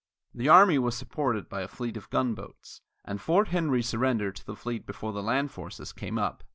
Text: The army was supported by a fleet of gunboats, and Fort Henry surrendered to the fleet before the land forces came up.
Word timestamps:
The 0.33 0.49
army 0.49 0.79
was 0.79 0.97
supported 0.97 1.47
by 1.47 1.61
a 1.61 1.67
fleet 1.67 1.95
of 1.95 2.09
gunboats, 2.09 2.81
and 3.05 3.21
Fort 3.21 3.49
Henry 3.49 3.83
surrendered 3.83 4.35
to 4.37 4.45
the 4.47 4.55
fleet 4.55 4.87
before 4.87 5.13
the 5.13 5.21
land 5.21 5.51
forces 5.51 5.93
came 5.93 6.17
up. 6.17 6.43